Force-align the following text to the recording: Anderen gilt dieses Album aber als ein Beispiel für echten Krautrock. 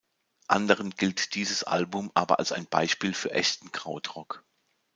Anderen 0.47 0.89
gilt 0.89 1.35
dieses 1.35 1.63
Album 1.63 2.09
aber 2.15 2.39
als 2.39 2.51
ein 2.51 2.65
Beispiel 2.65 3.13
für 3.13 3.29
echten 3.29 3.71
Krautrock. 3.71 4.43